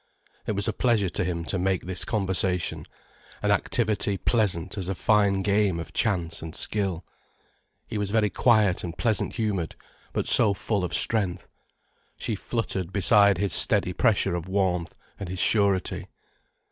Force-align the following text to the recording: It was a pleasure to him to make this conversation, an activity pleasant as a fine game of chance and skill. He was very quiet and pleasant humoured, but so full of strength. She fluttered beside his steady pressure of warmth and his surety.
It 0.47 0.53
was 0.53 0.67
a 0.67 0.73
pleasure 0.73 1.09
to 1.09 1.23
him 1.23 1.45
to 1.45 1.59
make 1.59 1.85
this 1.85 2.03
conversation, 2.05 2.87
an 3.43 3.51
activity 3.51 4.17
pleasant 4.17 4.75
as 4.75 4.89
a 4.89 4.95
fine 4.95 5.43
game 5.43 5.79
of 5.79 5.93
chance 5.93 6.41
and 6.41 6.55
skill. 6.55 7.05
He 7.85 7.99
was 7.99 8.09
very 8.09 8.31
quiet 8.31 8.83
and 8.83 8.97
pleasant 8.97 9.35
humoured, 9.35 9.75
but 10.11 10.27
so 10.27 10.55
full 10.55 10.83
of 10.83 10.95
strength. 10.95 11.47
She 12.17 12.33
fluttered 12.33 12.91
beside 12.91 13.37
his 13.37 13.53
steady 13.53 13.93
pressure 13.93 14.33
of 14.33 14.47
warmth 14.49 14.93
and 15.19 15.29
his 15.29 15.37
surety. 15.37 16.07